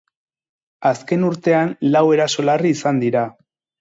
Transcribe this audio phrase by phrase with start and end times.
[0.91, 3.29] Azken urtean, lau eraso larri izan dira.